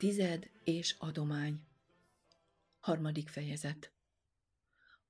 [0.00, 1.66] Tized és adomány.
[2.78, 3.92] Harmadik fejezet.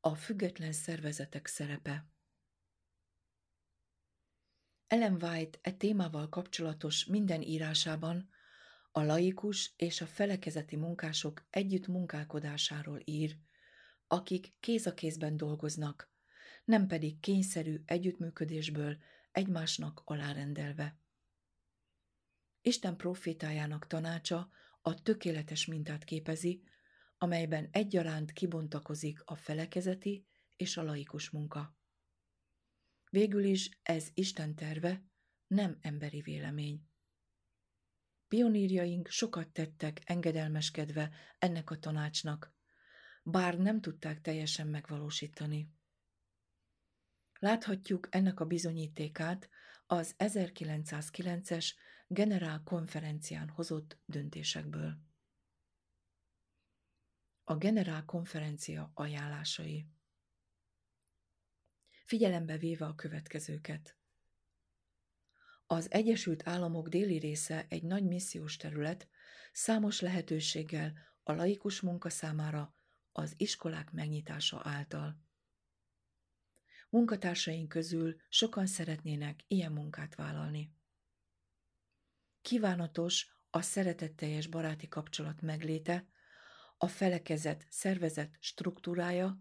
[0.00, 2.06] A független szervezetek szerepe.
[4.86, 8.30] Ellen White e témával kapcsolatos minden írásában
[8.92, 13.36] a laikus és a felekezeti munkások együtt munkálkodásáról ír,
[14.06, 16.10] akik kéz a kézben dolgoznak,
[16.64, 18.96] nem pedig kényszerű együttműködésből
[19.32, 20.98] egymásnak alárendelve.
[22.60, 24.50] Isten profétájának tanácsa
[24.80, 26.62] a tökéletes mintát képezi,
[27.18, 31.76] amelyben egyaránt kibontakozik a felekezeti és a laikus munka.
[33.10, 35.04] Végül is ez Isten terve,
[35.46, 36.88] nem emberi vélemény.
[38.28, 42.54] Pionírjaink sokat tettek engedelmeskedve ennek a tanácsnak,
[43.22, 45.70] bár nem tudták teljesen megvalósítani.
[47.38, 49.48] Láthatjuk ennek a bizonyítékát
[49.86, 51.74] az 1909-es
[52.12, 54.98] generál konferencián hozott döntésekből.
[57.44, 59.86] A generál konferencia ajánlásai
[62.04, 63.96] Figyelembe véve a következőket.
[65.66, 69.08] Az Egyesült Államok déli része egy nagy missziós terület,
[69.52, 70.92] számos lehetőséggel
[71.22, 72.74] a laikus munka számára
[73.12, 75.20] az iskolák megnyitása által.
[76.88, 80.78] Munkatársaink közül sokan szeretnének ilyen munkát vállalni.
[82.42, 86.06] Kívánatos a szeretetteljes baráti kapcsolat megléte,
[86.78, 89.40] a felekezet szervezet struktúrája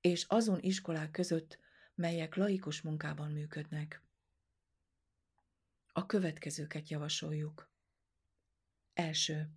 [0.00, 1.58] és azon iskolák között,
[1.94, 4.02] melyek laikus munkában működnek.
[5.92, 7.70] A következőket javasoljuk.
[8.92, 9.50] Első.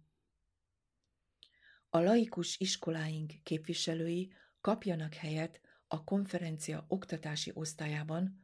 [1.90, 8.42] A laikus iskoláink képviselői kapjanak helyet a konferencia oktatási osztályában,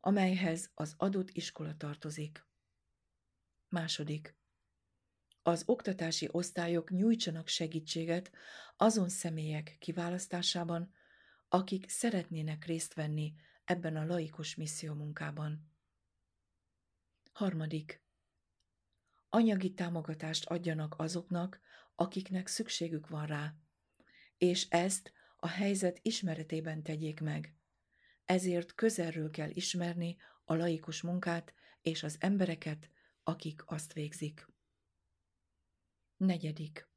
[0.00, 2.44] amelyhez az adott iskola tartozik.
[3.74, 4.36] Második.
[5.42, 8.30] Az oktatási osztályok nyújtsanak segítséget
[8.76, 10.94] azon személyek kiválasztásában,
[11.48, 15.72] akik szeretnének részt venni ebben a laikus misszió munkában.
[17.32, 18.02] Harmadik.
[19.28, 21.60] Anyagi támogatást adjanak azoknak,
[21.94, 23.54] akiknek szükségük van rá,
[24.38, 27.56] és ezt a helyzet ismeretében tegyék meg.
[28.24, 32.92] Ezért közelről kell ismerni a laikus munkát és az embereket,
[33.24, 34.48] akik azt végzik.
[36.16, 36.88] Negyedik.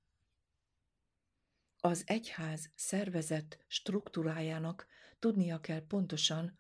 [1.78, 4.88] Az egyház szervezett struktúrájának
[5.20, 6.60] tudnia kell pontosan,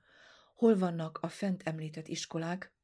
[0.55, 2.75] hol vannak a fent említett iskolák,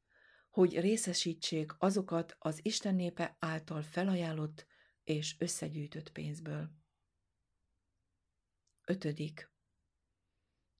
[0.50, 4.66] hogy részesítsék azokat az Isten népe által felajánlott
[5.04, 6.70] és összegyűjtött pénzből.
[8.84, 9.52] Ötödik.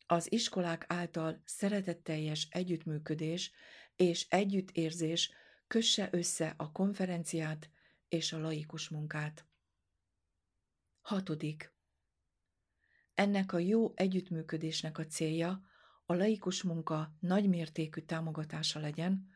[0.06, 3.52] Az iskolák által szeretetteljes együttműködés
[3.96, 5.30] és együttérzés
[5.74, 7.70] kösse össze a konferenciát
[8.08, 9.46] és a laikus munkát.
[11.00, 11.72] Hatodik.
[13.14, 15.66] Ennek a jó együttműködésnek a célja
[16.06, 19.28] a laikus munka nagymértékű támogatása legyen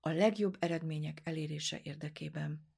[0.00, 2.68] a legjobb eredmények elérése érdekében.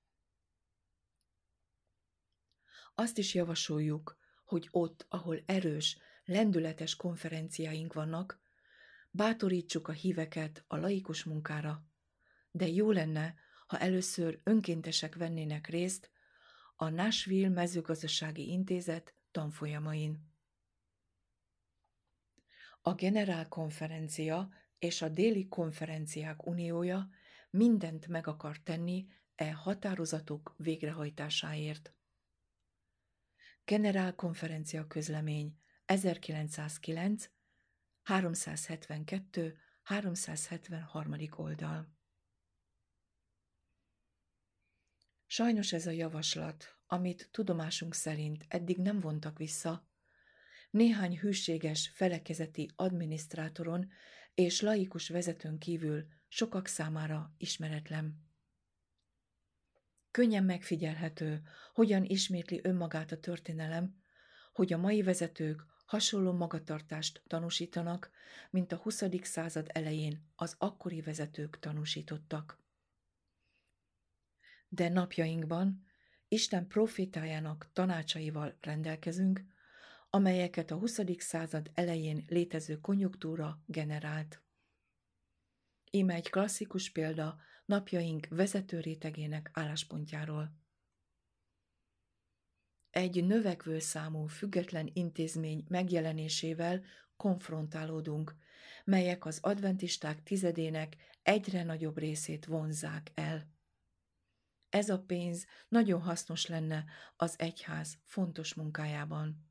[2.95, 8.41] Azt is javasoljuk, hogy ott, ahol erős, lendületes konferenciáink vannak,
[9.11, 11.95] bátorítsuk a híveket a laikus munkára,
[12.57, 13.35] de jó lenne,
[13.67, 16.11] ha először önkéntesek vennének részt
[16.77, 20.35] a Nashville mezőgazdasági intézet tanfolyamain.
[22.83, 24.49] A Generálkonferencia
[24.79, 27.09] és a Déli Konferenciák Uniója
[27.51, 31.95] mindent meg akar tenni e határozatok végrehajtásáért.
[33.65, 37.31] Generálkonferencia közlemény 1909
[38.03, 41.15] 372 373.
[41.37, 41.96] oldal
[45.27, 49.89] Sajnos ez a javaslat, amit tudomásunk szerint eddig nem vontak vissza,
[50.71, 53.91] néhány hűséges felekezeti adminisztrátoron
[54.35, 58.25] és laikus vezetőn kívül sokak számára ismeretlen.
[60.11, 61.43] Könnyen megfigyelhető,
[61.73, 64.03] hogyan ismétli önmagát a történelem,
[64.53, 68.11] hogy a mai vezetők hasonló magatartást tanúsítanak,
[68.51, 69.03] mint a 20.
[69.23, 72.65] század elején az akkori vezetők tanúsítottak.
[74.69, 75.85] De napjainkban
[76.29, 79.45] Isten profétájának tanácsaival rendelkezünk,
[80.11, 81.01] amelyeket a 20.
[81.19, 84.43] század elején létező konjunktúra generált.
[85.91, 90.53] Íme egy klasszikus példa napjaink vezető rétegének álláspontjáról.
[92.91, 96.85] Egy növekvő számú független intézmény megjelenésével
[97.17, 98.35] konfrontálódunk,
[98.85, 103.56] melyek az adventisták tizedének egyre nagyobb részét vonzák el.
[104.77, 106.85] Ez a pénz nagyon hasznos lenne
[107.17, 109.51] az egyház fontos munkájában.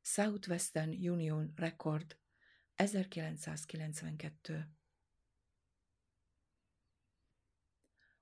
[0.00, 2.18] Southwestern Union Record
[2.74, 4.68] 1992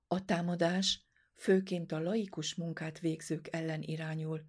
[0.07, 4.45] A támadás főként a laikus munkát végzők ellen irányul,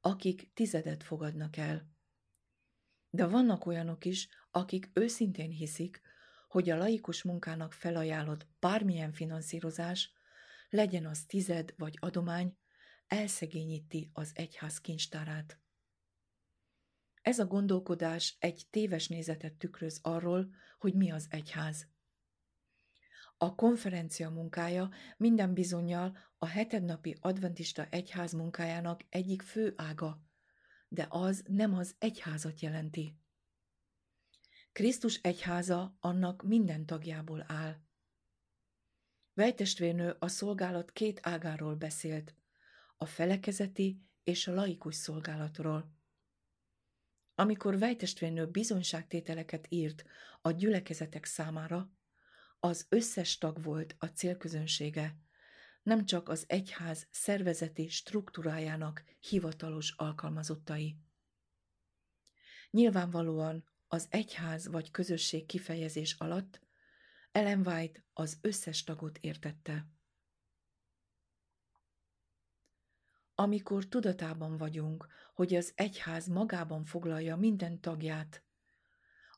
[0.00, 1.90] akik tizedet fogadnak el.
[3.10, 6.00] De vannak olyanok is, akik őszintén hiszik,
[6.48, 10.14] hogy a laikus munkának felajánlott bármilyen finanszírozás,
[10.70, 12.56] legyen az tized vagy adomány,
[13.06, 15.60] elszegényíti az egyház kincstárát.
[17.22, 21.86] Ez a gondolkodás egy téves nézetet tükröz arról, hogy mi az egyház.
[23.38, 30.22] A konferencia munkája minden bizonyal a hetednapi adventista egyház munkájának egyik fő ága,
[30.88, 33.18] de az nem az egyházat jelenti.
[34.72, 37.85] Krisztus egyháza annak minden tagjából áll.
[39.36, 42.34] Vejtestvérnő a szolgálat két ágáról beszélt,
[42.96, 45.92] a felekezeti és a laikus szolgálatról.
[47.34, 50.04] Amikor Vejtestvérnő bizonyságtételeket írt
[50.42, 51.90] a gyülekezetek számára,
[52.60, 55.16] az összes tag volt a célközönsége,
[55.82, 60.96] nem csak az egyház szervezeti struktúrájának hivatalos alkalmazottai.
[62.70, 66.65] Nyilvánvalóan az egyház vagy közösség kifejezés alatt
[67.36, 69.86] Ellen White az összes tagot értette.
[73.34, 78.42] Amikor tudatában vagyunk, hogy az egyház magában foglalja minden tagját,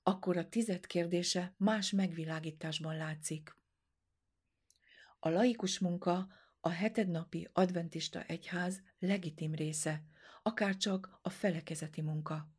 [0.02, 3.56] akkor a tized kérdése más megvilágításban látszik.
[5.18, 6.28] A laikus munka
[6.60, 10.02] a hetednapi adventista egyház legitim része,
[10.42, 12.52] akár csak a felekezeti munka.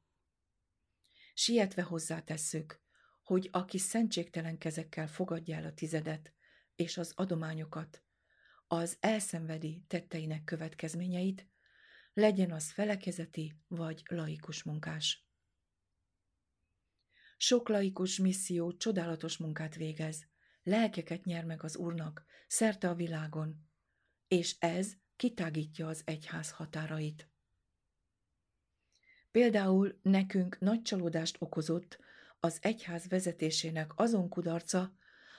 [1.34, 2.88] Sietve hozzátesszük,
[3.30, 6.34] hogy aki szentségtelen kezekkel fogadja el a tizedet
[6.76, 8.04] és az adományokat,
[8.68, 11.48] az elszenvedi tetteinek következményeit,
[12.14, 15.28] legyen az felekezeti vagy laikus munkás.
[17.38, 20.26] Sok laikus misszió csodálatos munkát végez,
[20.64, 23.70] lelkeket nyer meg az Úrnak szerte a világon,
[24.28, 27.30] és ez kitágítja az egyház határait.
[29.32, 32.08] Például nekünk nagy csalódást okozott
[32.40, 34.94] az egyház vezetésének azon kudarca,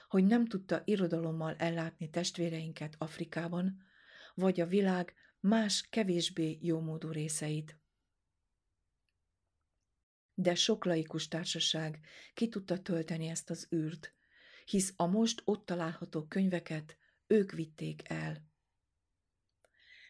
[0.07, 3.83] hogy nem tudta irodalommal ellátni testvéreinket Afrikában,
[4.33, 7.81] vagy a világ más kevésbé jómódú részeit
[10.41, 11.99] de sok laikus társaság
[12.33, 14.13] ki tudta tölteni ezt az űrt,
[14.65, 18.49] hisz a most ott található könyveket ők vitték el.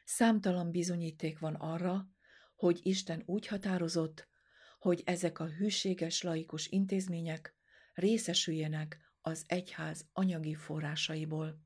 [0.06, 2.10] Számtalan bizonyíték van arra,
[2.56, 4.28] hogy Isten úgy határozott,
[4.82, 7.56] hogy ezek a hűséges laikus intézmények
[7.94, 11.62] részesüljenek az egyház anyagi forrásaiból.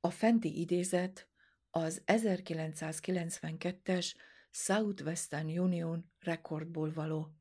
[0.00, 1.28] A fenti idézet
[1.70, 4.14] az 1992-es
[4.50, 7.36] Southwestern Union rekordból való,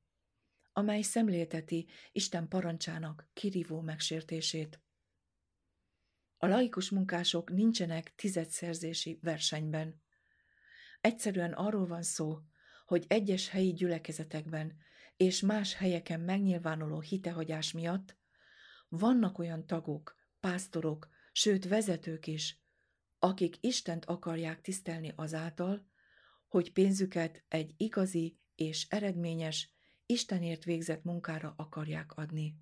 [0.73, 4.81] amely szemlélteti Isten parancsának kirívó megsértését.
[6.37, 10.01] A laikus munkások nincsenek tizedszerzési versenyben.
[11.01, 12.39] Egyszerűen arról van szó,
[12.85, 14.77] hogy egyes helyi gyülekezetekben
[15.17, 18.17] és más helyeken megnyilvánuló hitehagyás miatt
[18.89, 22.61] vannak olyan tagok, pásztorok, sőt vezetők is,
[23.19, 25.89] akik Istent akarják tisztelni azáltal,
[26.47, 29.73] hogy pénzüket egy igazi és eredményes,
[30.05, 32.55] Istenért végzett munkára akarják adni.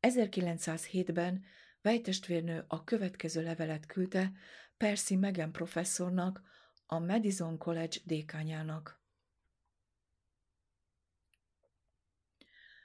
[0.00, 1.44] 1907-ben
[1.86, 4.32] Vejtestvérnő a következő levelet küldte
[4.76, 6.42] Percy Megan professzornak,
[6.86, 9.00] a Madison College dékányának.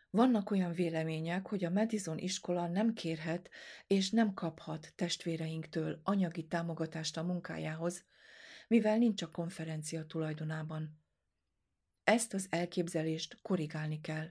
[0.09, 3.49] Vannak olyan vélemények, hogy a Madison iskola nem kérhet
[3.87, 8.05] és nem kaphat testvéreinktől anyagi támogatást a munkájához,
[8.67, 11.01] mivel nincs a konferencia tulajdonában.
[12.03, 14.29] Ezt az elképzelést korrigálni kell.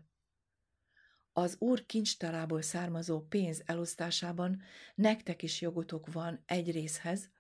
[1.32, 4.62] Az úr kincstárából származó pénz elosztásában
[4.94, 7.30] nektek is jogotok van egy részhez,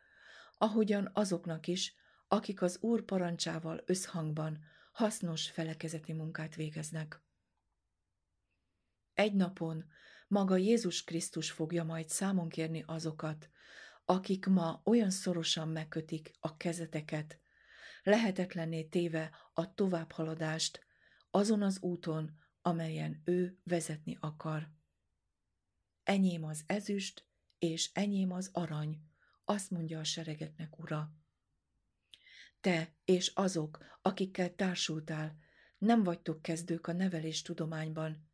[0.58, 1.94] ahogyan azoknak is,
[2.28, 4.58] akik az Úr parancsával összhangban
[4.92, 7.22] hasznos felekezeti munkát végeznek.
[9.14, 9.84] Egy napon
[10.28, 13.50] maga Jézus Krisztus fogja majd számon kérni azokat,
[14.04, 17.38] akik ma olyan szorosan megkötik a kezeteket,
[18.02, 20.80] lehetetlenné téve a továbbhaladást
[21.30, 24.70] azon az úton, amelyen ő vezetni akar.
[26.02, 27.26] Enyém az ezüst,
[27.58, 29.02] és enyém az arany,
[29.44, 31.14] azt mondja a seregeknek ura.
[32.60, 35.38] Te és azok, akikkel társultál,
[35.78, 38.30] nem vagytok kezdők a nevelés tudományban,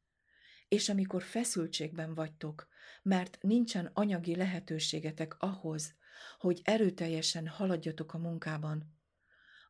[0.68, 2.68] és amikor feszültségben vagytok,
[3.02, 5.94] mert nincsen anyagi lehetőségetek ahhoz,
[6.38, 8.94] hogy erőteljesen haladjatok a munkában,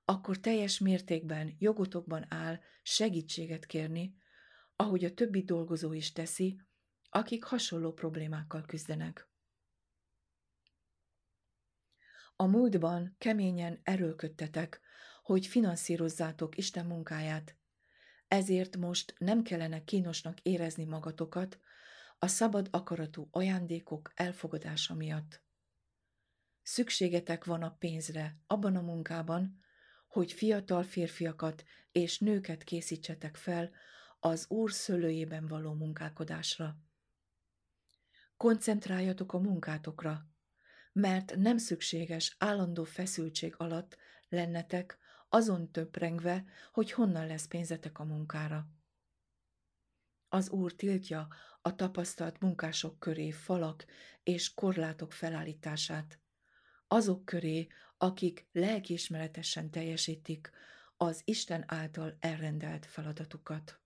[0.04, 4.16] akkor teljes mértékben jogotokban áll segítséget kérni,
[4.76, 6.60] ahogy a többi dolgozó is teszi,
[7.08, 9.28] akik hasonló problémákkal küzdenek.
[12.36, 14.80] A múltban keményen erőlködtetek,
[15.22, 17.56] hogy finanszírozzátok Isten munkáját,
[18.28, 21.60] ezért most nem kellene kínosnak érezni magatokat
[22.18, 25.42] a szabad akaratú ajándékok elfogadása miatt.
[26.62, 29.60] Szükségetek van a pénzre abban a munkában,
[30.08, 33.70] hogy fiatal férfiakat és nőket készítsetek fel
[34.20, 36.76] az Úr szőlőjében való munkálkodásra.
[38.36, 40.26] Koncentráljatok a munkátokra,
[40.92, 43.96] mert nem szükséges állandó feszültség alatt
[44.28, 48.68] lennetek azon töprengve, hogy honnan lesz pénzetek a munkára.
[50.28, 51.28] Az Úr tiltja
[51.62, 53.84] a tapasztalt munkások köré falak
[54.22, 56.20] és korlátok felállítását,
[56.88, 57.66] azok köré,
[57.98, 60.50] akik lelkiismeretesen teljesítik
[60.96, 63.80] az Isten által elrendelt feladatukat.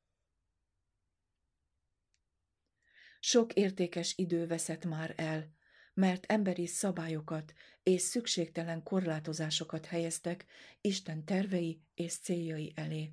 [3.23, 5.55] Sok értékes idő veszett már el,
[5.95, 10.47] mert emberi szabályokat és szükségtelen korlátozásokat helyeztek
[10.81, 13.13] Isten tervei és céljai elé.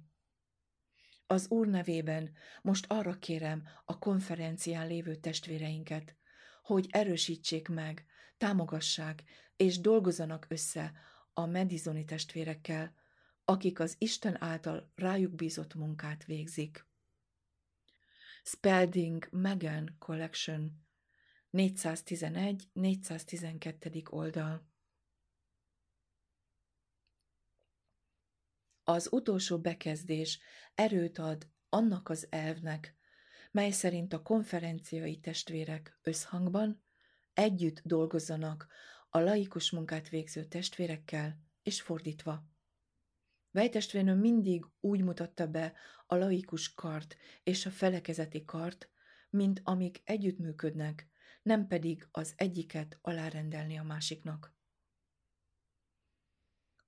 [1.27, 6.15] Az Úr nevében most arra kérem a konferencián lévő testvéreinket,
[6.63, 8.05] hogy erősítsék meg,
[8.37, 9.23] támogassák
[9.55, 10.93] és dolgozzanak össze
[11.33, 12.93] a medizoni testvérekkel,
[13.45, 16.85] akik az Isten által rájuk bízott munkát végzik.
[18.49, 20.85] Spalding Megan Collection
[21.51, 24.09] 411-412.
[24.09, 24.67] oldal
[28.83, 30.39] Az utolsó bekezdés
[30.75, 32.95] erőt ad annak az elvnek,
[33.51, 36.83] mely szerint a konferenciai testvérek összhangban
[37.33, 38.67] együtt dolgozzanak
[39.09, 42.56] a laikus munkát végző testvérekkel, és fordítva.
[43.57, 45.73] Vejtestvérnő mindig úgy mutatta be
[46.07, 48.89] a laikus kart és a felekezeti kart,
[49.29, 51.09] mint amik együttműködnek,
[51.41, 54.55] nem pedig az egyiket alárendelni a másiknak.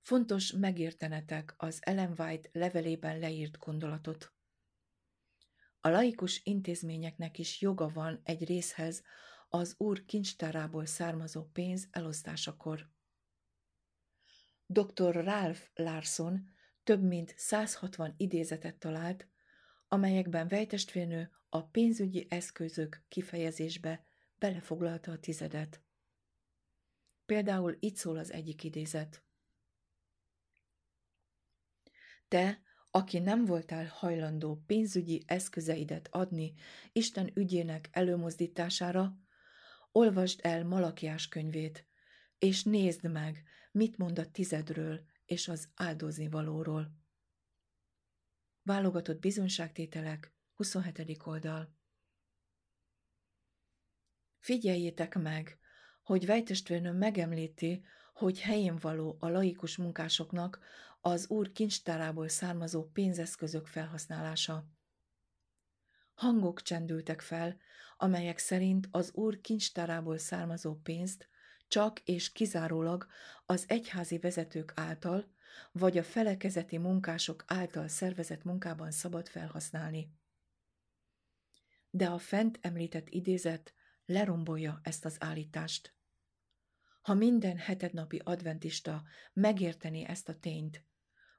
[0.00, 4.32] Fontos megértenetek az Ellen White levelében leírt gondolatot.
[5.80, 9.02] A laikus intézményeknek is joga van egy részhez
[9.48, 12.90] az úr kincstárából származó pénz elosztásakor.
[14.66, 15.14] Dr.
[15.14, 16.58] Ralph Larson
[16.90, 19.28] több mint 160 idézetet talált,
[19.88, 24.04] amelyekben vejtestvérnő a pénzügyi eszközök kifejezésbe
[24.38, 25.82] belefoglalta a tizedet.
[27.26, 29.22] Például így szól az egyik idézet.
[32.28, 36.54] Te, aki nem voltál hajlandó pénzügyi eszközeidet adni
[36.92, 39.16] Isten ügyének előmozdítására,
[39.92, 41.86] olvasd el Malakiás könyvét,
[42.38, 43.42] és nézd meg,
[43.72, 46.90] mit mond a tizedről és az áldozni valóról.
[48.62, 51.16] Válogatott bizonyságtételek, 27.
[51.24, 51.74] oldal.
[54.38, 55.58] Figyeljétek meg,
[56.02, 60.58] hogy Vejtestvérnő megemlíti, hogy helyén való a laikus munkásoknak
[61.00, 64.64] az úr kincstárából származó pénzeszközök felhasználása.
[66.14, 67.56] Hangok csendültek fel,
[67.96, 71.28] amelyek szerint az úr kincstárából származó pénzt
[71.70, 73.06] csak és kizárólag
[73.46, 75.32] az egyházi vezetők által,
[75.72, 80.14] vagy a felekezeti munkások által szervezett munkában szabad felhasználni.
[81.90, 83.74] De a fent említett idézet
[84.04, 85.94] lerombolja ezt az állítást.
[87.00, 90.84] Ha minden hetednapi adventista megérteni ezt a tényt,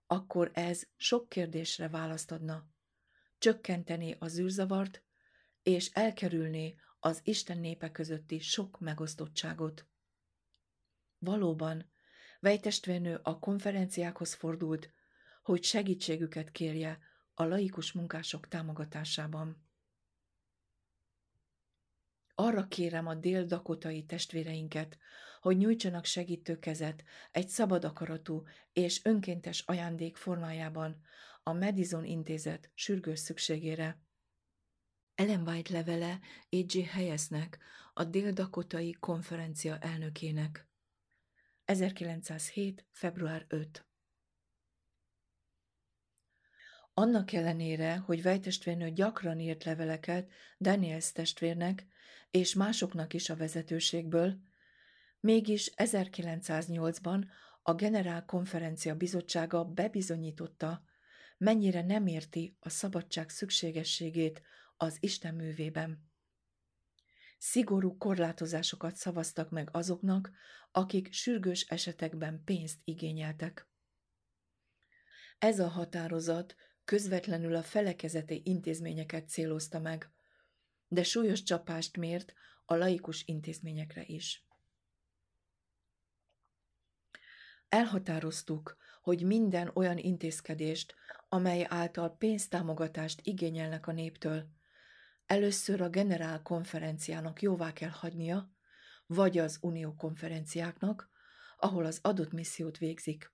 [0.05, 2.69] akkor ez sok kérdésre választ adna,
[3.38, 5.03] csökkenteni az űrzavart,
[5.63, 9.89] és elkerülné az Isten népe közötti sok megosztottságot.
[11.23, 11.89] Valóban,
[12.39, 14.91] Vejtestvérnő a konferenciákhoz fordult,
[15.43, 16.99] hogy segítségüket kérje
[17.33, 19.69] a laikus munkások támogatásában.
[22.35, 24.97] arra kérem a dél-dakotai testvéreinket,
[25.41, 31.01] hogy nyújtsanak segítő kezet egy szabad akaratú és önkéntes ajándék formájában
[31.43, 34.01] a Madison intézet sürgős szükségére.
[35.15, 36.81] Ellen White levele A.J.
[36.81, 37.59] Hayesnek,
[37.93, 40.70] a dél-dakotai konferencia elnökének.
[41.71, 42.85] 1907.
[42.91, 43.85] február 5.
[46.93, 51.85] Annak ellenére, hogy vejtestvérnő gyakran írt leveleket Daniels testvérnek
[52.31, 54.37] és másoknak is a vezetőségből,
[55.19, 57.25] mégis 1908-ban
[57.61, 60.83] a Generál Konferencia Bizottsága bebizonyította,
[61.37, 64.41] mennyire nem érti a szabadság szükségességét
[64.77, 66.11] az Isten művében.
[67.43, 70.31] Szigorú korlátozásokat szavaztak meg azoknak,
[70.71, 73.67] akik sürgős esetekben pénzt igényeltek.
[75.38, 76.55] Ez a határozat
[76.86, 80.12] közvetlenül a felekezeti intézményeket célozta meg,
[80.88, 82.33] de súlyos csapást mért
[82.65, 84.45] a laikus intézményekre is.
[87.69, 90.95] Elhatároztuk, hogy minden olyan intézkedést,
[91.29, 94.60] amely által pénztámogatást igényelnek a néptől,
[95.31, 98.51] először a generál konferenciának jóvá kell hagynia,
[99.05, 101.09] vagy az unió konferenciáknak,
[101.57, 103.33] ahol az adott missziót végzik.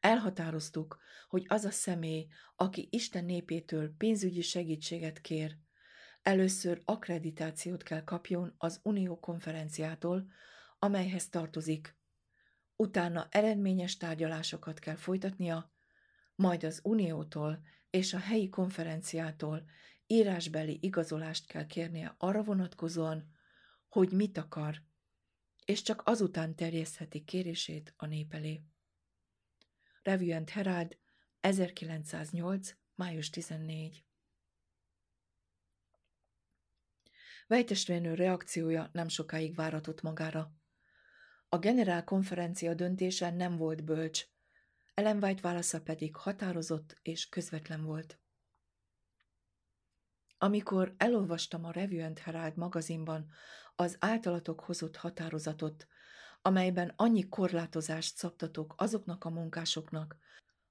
[0.00, 0.98] Elhatároztuk,
[1.28, 5.56] hogy az a személy, aki Isten népétől pénzügyi segítséget kér,
[6.22, 10.26] először akkreditációt kell kapjon az Unió konferenciától,
[10.78, 11.96] amelyhez tartozik.
[12.76, 15.72] Utána eredményes tárgyalásokat kell folytatnia,
[16.34, 17.60] majd az Uniótól
[17.90, 19.64] és a helyi konferenciától
[20.06, 23.30] írásbeli igazolást kell kérnie arra vonatkozóan,
[23.88, 24.82] hogy mit akar,
[25.64, 28.62] és csak azután terjesztheti kérését a nép elé.
[30.02, 30.98] Revue and Herald,
[31.40, 32.74] 1908.
[32.94, 34.04] május 14.
[37.46, 40.54] Vejtestvérnő reakciója nem sokáig váratott magára.
[41.48, 44.26] A generál konferencia döntése nem volt bölcs,
[44.94, 48.18] Ellen White válasza pedig határozott és közvetlen volt.
[50.38, 53.30] Amikor elolvastam a Revue and Herald magazinban
[53.76, 55.86] az általatok hozott határozatot,
[56.42, 60.16] amelyben annyi korlátozást szabtatok azoknak a munkásoknak,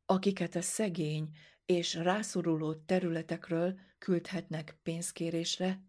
[0.05, 1.29] akiket a szegény
[1.65, 5.81] és rászoruló területekről küldhetnek pénzkérésre,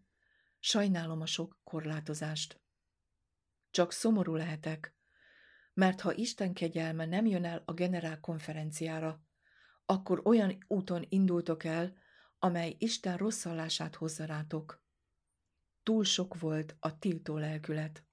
[0.59, 2.61] sajnálom a sok korlátozást.
[3.71, 4.95] Csak szomorú lehetek,
[5.73, 9.21] mert ha Isten kegyelme nem jön el a generál konferenciára,
[9.85, 11.97] akkor olyan úton indultok el,
[12.39, 14.83] amely Isten rosszallását hozza rátok.
[15.83, 18.03] Túl sok volt a tiltó lelkület.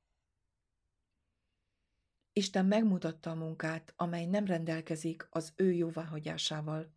[2.32, 6.94] Isten megmutatta a munkát, amely nem rendelkezik az ő jóváhagyásával.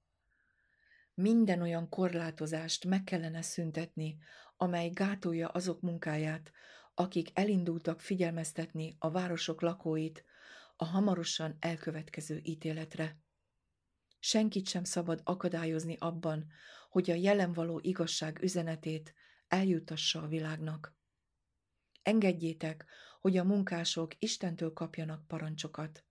[1.13, 4.17] Minden olyan korlátozást meg kellene szüntetni,
[4.57, 6.51] amely gátolja azok munkáját,
[6.93, 10.23] akik elindultak figyelmeztetni a városok lakóit
[10.75, 13.17] a hamarosan elkövetkező ítéletre.
[14.19, 16.47] Senkit sem szabad akadályozni abban,
[16.97, 19.13] hogy a jelen való igazság üzenetét
[19.47, 20.95] eljutassa a világnak.
[22.01, 22.86] Engedjétek,
[23.19, 26.05] hogy a munkások Istentől kapjanak parancsokat.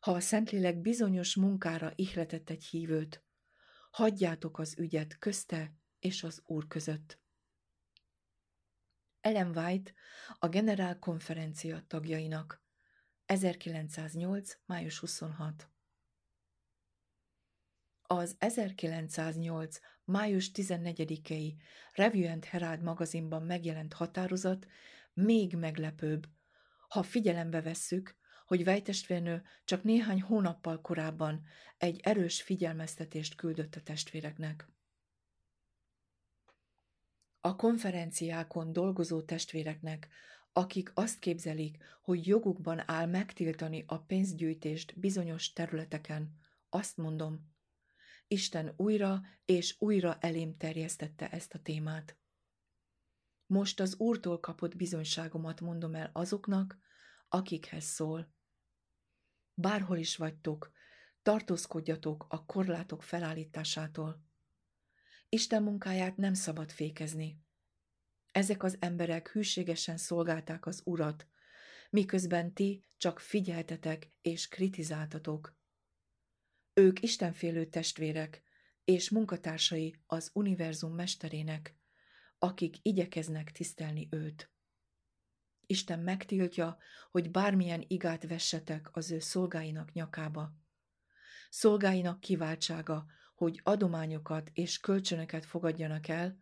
[0.00, 3.24] Ha a Szentlélek bizonyos munkára ihletett egy hívőt,
[3.90, 7.20] hagyjátok az ügyet közte és az Úr között.
[9.20, 9.92] Ellen White
[10.38, 12.62] a Generál Konferencia tagjainak
[13.24, 14.58] 1908.
[14.66, 15.73] május 26
[18.06, 19.78] az 1908.
[20.04, 21.52] május 14-i
[21.92, 24.66] Revue and Herald magazinban megjelent határozat
[25.12, 26.26] még meglepőbb,
[26.88, 31.42] ha figyelembe vesszük, hogy Vejtestvérnő csak néhány hónappal korábban
[31.78, 34.68] egy erős figyelmeztetést küldött a testvéreknek.
[37.40, 40.08] A konferenciákon dolgozó testvéreknek,
[40.52, 46.38] akik azt képzelik, hogy jogukban áll megtiltani a pénzgyűjtést bizonyos területeken,
[46.68, 47.53] azt mondom,
[48.34, 52.18] Isten újra és újra elém terjesztette ezt a témát.
[53.46, 56.78] Most az Úrtól kapott bizonyságomat mondom el azoknak,
[57.28, 58.34] akikhez szól.
[59.54, 60.72] Bárhol is vagytok,
[61.22, 64.24] tartózkodjatok a korlátok felállításától.
[65.28, 67.42] Isten munkáját nem szabad fékezni.
[68.30, 71.28] Ezek az emberek hűségesen szolgálták az Urat,
[71.90, 75.62] miközben ti csak figyeltetek és kritizáltatok.
[76.74, 78.42] Ők istenfélő testvérek
[78.84, 81.76] és munkatársai az univerzum mesterének,
[82.38, 84.50] akik igyekeznek tisztelni őt.
[85.66, 86.78] Isten megtiltja,
[87.10, 90.52] hogy bármilyen igát vessetek az ő szolgáinak nyakába.
[91.50, 96.38] Szolgáinak kiváltsága, hogy adományokat és kölcsönöket fogadjanak el,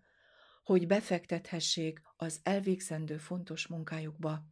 [0.62, 4.46] hogy befektethessék az elvégzendő fontos munkájukba.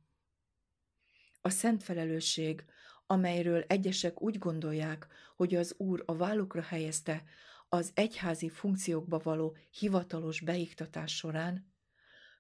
[1.41, 2.65] A szent felelősség,
[3.11, 7.23] amelyről egyesek úgy gondolják, hogy az Úr a vállukra helyezte
[7.69, 11.73] az egyházi funkciókba való hivatalos beiktatás során,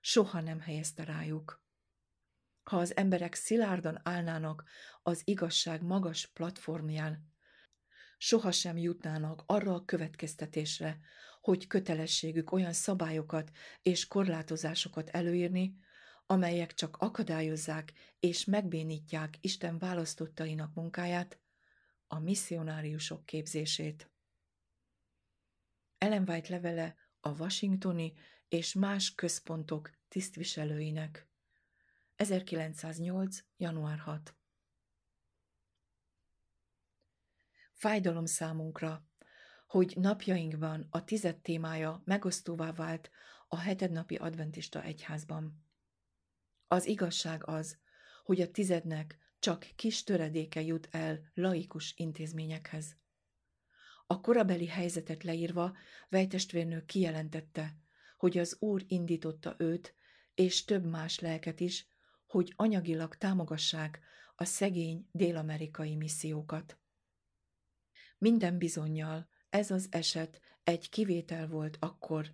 [0.00, 1.64] soha nem helyezte rájuk.
[2.62, 4.64] Ha az emberek szilárdan állnának
[5.02, 7.32] az igazság magas platformján,
[8.18, 10.98] sohasem jutnának arra a következtetésre,
[11.40, 13.50] hogy kötelességük olyan szabályokat
[13.82, 15.74] és korlátozásokat előírni,
[16.30, 21.38] amelyek csak akadályozzák és megbénítják Isten választottainak munkáját,
[22.06, 24.10] a misszionáriusok képzését.
[25.98, 28.12] Ellen White levele a washingtoni
[28.48, 31.28] és más központok tisztviselőinek.
[32.16, 33.38] 1908.
[33.56, 34.34] január 6.
[37.72, 39.08] Fájdalom számunkra,
[39.66, 43.10] hogy napjainkban a tized témája megosztóvá vált
[43.48, 45.68] a hetednapi adventista egyházban.
[46.72, 47.78] Az igazság az,
[48.24, 52.96] hogy a tizednek csak kis töredéke jut el laikus intézményekhez.
[54.06, 55.76] A korabeli helyzetet leírva
[56.08, 57.76] Vejtestvérnő kijelentette,
[58.16, 59.94] hogy az Úr indította őt,
[60.34, 61.86] és több más lelket is,
[62.26, 64.00] hogy anyagilag támogassák
[64.36, 66.78] a szegény dél-amerikai missziókat.
[68.18, 72.32] Minden bizonyal ez az eset egy kivétel volt akkor,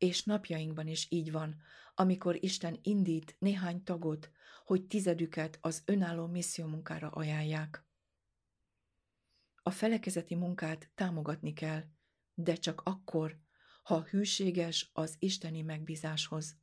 [0.00, 1.62] és napjainkban is így van,
[1.94, 4.30] amikor Isten indít néhány tagot,
[4.64, 7.84] hogy tizedüket az önálló missziómunkára ajánlják.
[9.62, 11.84] A felekezeti munkát támogatni kell,
[12.34, 13.38] de csak akkor,
[13.82, 16.56] ha hűséges az isteni megbízáshoz.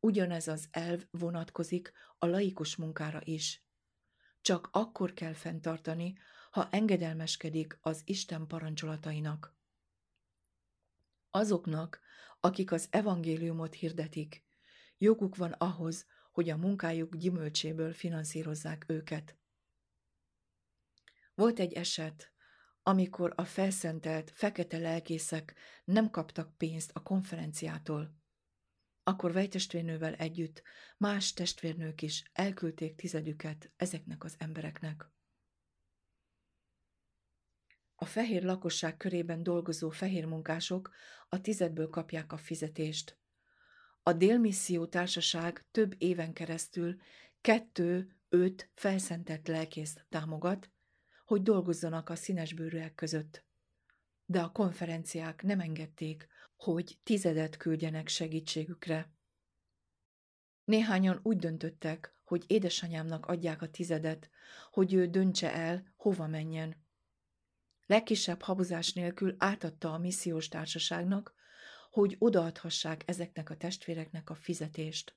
[0.00, 3.66] Ugyanez az elv vonatkozik a laikus munkára is.
[4.40, 6.18] Csak akkor kell fenntartani,
[6.50, 9.60] ha engedelmeskedik az Isten parancsolatainak.
[11.34, 12.00] Azoknak,
[12.40, 14.44] akik az evangéliumot hirdetik,
[14.98, 19.36] joguk van ahhoz, hogy a munkájuk gyümölcséből finanszírozzák őket.
[21.34, 22.32] Volt egy eset,
[22.82, 28.16] amikor a felszentelt fekete lelkészek nem kaptak pénzt a konferenciától.
[29.02, 30.62] Akkor vejtestvérnővel együtt
[30.96, 35.10] más testvérnők is elküldték tizedüket ezeknek az embereknek.
[38.02, 40.90] A fehér lakosság körében dolgozó fehér munkások
[41.28, 43.18] a tizedből kapják a fizetést.
[44.02, 47.00] A Délmisszió Társaság több éven keresztül
[47.40, 50.70] kettő-öt felszentett lelkészt támogat,
[51.24, 53.44] hogy dolgozzanak a színesbőrűek között.
[54.24, 59.12] De a konferenciák nem engedték, hogy tizedet küldjenek segítségükre.
[60.64, 64.30] Néhányan úgy döntöttek, hogy édesanyámnak adják a tizedet,
[64.70, 66.81] hogy ő döntse el, hova menjen.
[67.92, 71.34] Legkisebb habozás nélkül átadta a missziós társaságnak,
[71.90, 75.16] hogy odaadhassák ezeknek a testvéreknek a fizetést.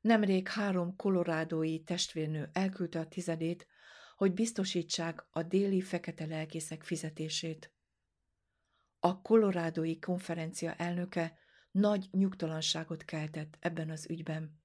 [0.00, 3.66] Nemrég három kolorádói testvérnő elküldte a tizedét,
[4.16, 7.72] hogy biztosítsák a déli fekete lelkészek fizetését.
[9.00, 11.38] A kolorádói konferencia elnöke
[11.70, 14.60] nagy nyugtalanságot keltett ebben az ügyben.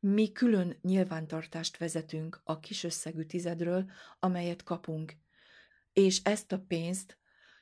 [0.00, 5.16] Mi külön nyilvántartást vezetünk a kis összegű tizedről, amelyet kapunk,
[5.92, 7.18] és ezt a pénzt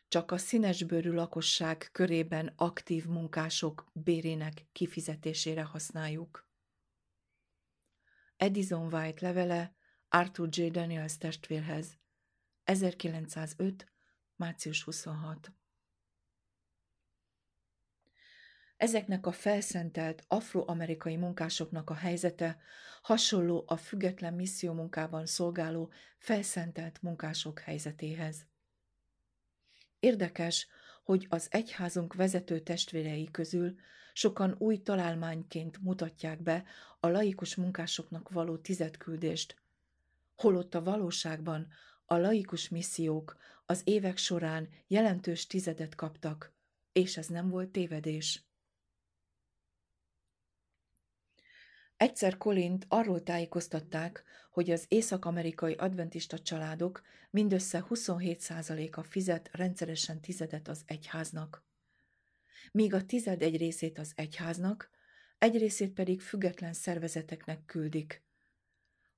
[0.08, 6.48] csak a színesbőrű lakosság körében aktív munkások bérének kifizetésére használjuk.
[8.36, 9.76] Edison White levele
[10.08, 10.66] Arthur J.
[10.66, 11.98] Daniels testvérhez
[12.64, 13.92] 1905.
[14.36, 15.57] március 26
[18.78, 22.58] Ezeknek a felszentelt afroamerikai munkásoknak a helyzete
[23.02, 28.46] hasonló a független misszió munkában szolgáló felszentelt munkások helyzetéhez.
[30.00, 30.66] Érdekes,
[31.04, 33.74] hogy az egyházunk vezető testvérei közül
[34.12, 36.64] sokan új találmányként mutatják be
[37.00, 39.56] a laikus munkásoknak való tizedküldést,
[40.36, 41.68] holott a valóságban
[42.04, 43.36] a laikus missziók
[43.66, 46.52] az évek során jelentős tizedet kaptak,
[46.92, 48.47] és ez nem volt tévedés.
[51.98, 60.82] Egyszer Colint arról tájékoztatták, hogy az észak-amerikai adventista családok mindössze 27%-a fizet rendszeresen tizedet az
[60.86, 61.64] egyháznak.
[62.72, 64.90] Míg a tized egy részét az egyháznak,
[65.38, 68.22] egy részét pedig független szervezeteknek küldik.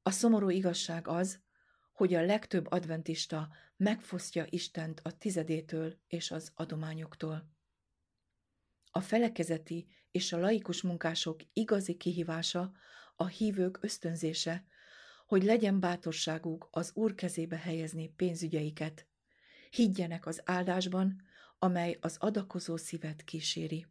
[0.02, 1.40] A szomorú igazság az,
[1.92, 7.50] hogy a legtöbb adventista megfosztja Istent a tizedétől és az adományoktól.
[8.90, 12.72] A felekezeti és a laikus munkások igazi kihívása
[13.16, 14.64] a hívők ösztönzése,
[15.26, 19.06] hogy legyen bátorságuk az Úr kezébe helyezni pénzügyeiket.
[19.70, 21.22] Higgyenek az áldásban,
[21.58, 23.86] amely az adakozó szívet kíséri.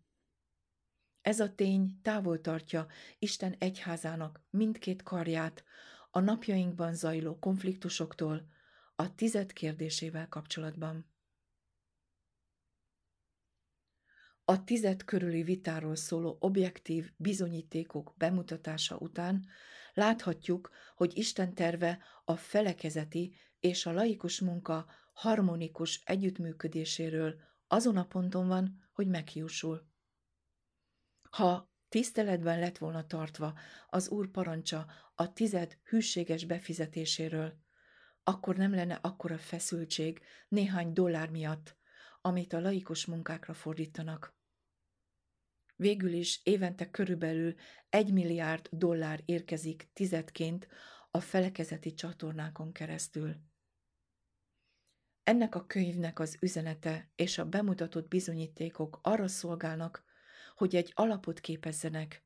[1.22, 2.88] Ez a tény távol tartja
[3.20, 5.64] Isten egyházának mindkét karját
[6.12, 8.48] a napjainkban zajló konfliktusoktól
[8.96, 11.06] a tized kérdésével kapcsolatban.
[14.50, 19.46] A tized körüli vitáról szóló objektív bizonyítékok bemutatása után
[19.94, 27.36] láthatjuk, hogy Isten terve a felekezeti és a laikus munka harmonikus együttműködéséről
[27.68, 29.88] azon a ponton van, hogy meghiúsul.
[31.30, 33.58] Ha tiszteletben lett volna tartva
[33.88, 34.86] az Úr parancsa
[35.16, 37.54] a tized hűséges befizetéséről,
[38.24, 41.78] akkor nem lenne akkora feszültség néhány dollár miatt,
[42.22, 44.38] amit a laikus munkákra fordítanak.
[45.80, 47.56] Végül is évente körülbelül
[47.90, 50.68] egy milliárd dollár érkezik tizedként
[51.12, 53.36] a felekezeti csatornákon keresztül.
[55.24, 60.04] Ennek a könyvnek az üzenete és a bemutatott bizonyítékok arra szolgálnak,
[60.56, 62.24] hogy egy alapot képezzenek,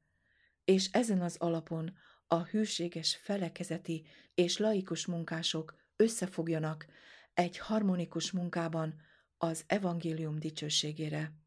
[0.63, 6.85] és ezen az alapon a hűséges felekezeti és laikus munkások összefogjanak
[7.33, 9.01] egy harmonikus munkában
[9.37, 11.42] az evangélium dicsőségére.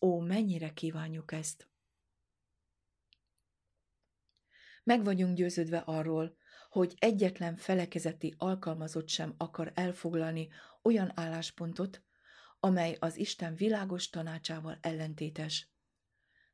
[0.00, 1.68] Ó, mennyire kívánjuk ezt!
[4.82, 6.36] Meg vagyunk győződve arról,
[6.68, 10.48] hogy egyetlen felekezeti alkalmazott sem akar elfoglalni
[10.82, 12.02] olyan álláspontot,
[12.60, 15.68] amely az Isten világos tanácsával ellentétes.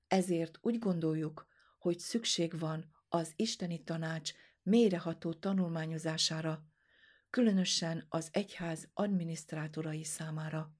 [0.07, 1.47] Ezért úgy gondoljuk,
[1.79, 4.33] hogy szükség van az isteni tanács
[4.63, 6.65] mélyreható tanulmányozására,
[7.31, 10.75] különösen az egyház adminisztrátorai számára.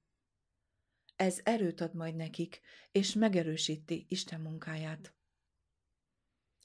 [1.17, 5.13] Ez erőt ad majd nekik, és megerősíti Isten munkáját.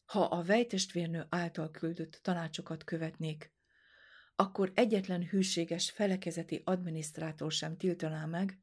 [0.05, 3.53] Ha a vejtestvérnő által küldött tanácsokat követnék,
[4.37, 8.61] akkor egyetlen hűséges felekezeti adminisztrátor sem tiltaná meg,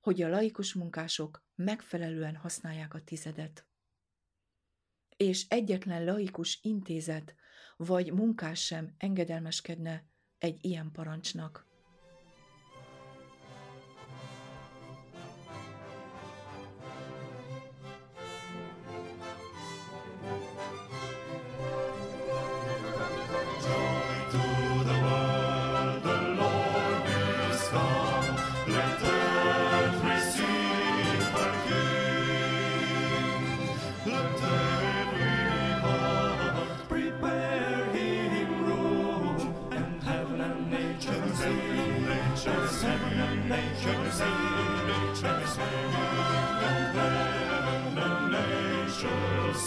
[0.00, 3.66] hogy a laikus munkások megfelelően használják a tizedet.
[5.16, 7.34] És egyetlen laikus intézet
[7.76, 10.06] vagy munkás sem engedelmeskedne
[10.38, 11.71] egy ilyen parancsnak.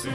[0.06, 0.12] sea.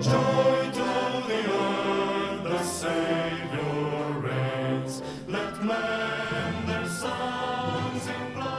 [0.00, 0.90] Joy to
[1.28, 4.94] the earth, the Savior reigns.
[5.28, 8.50] Let men their songs employ.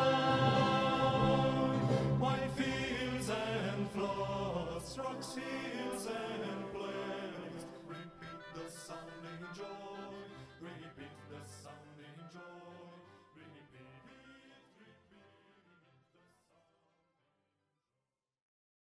[2.56, 5.32] Fields and floods, rocks